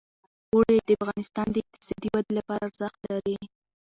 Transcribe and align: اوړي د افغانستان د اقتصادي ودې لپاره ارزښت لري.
اوړي 0.53 0.77
د 0.87 0.89
افغانستان 0.99 1.47
د 1.51 1.55
اقتصادي 1.63 2.07
ودې 2.11 2.33
لپاره 2.39 2.61
ارزښت 2.67 2.99
لري. 3.11 3.37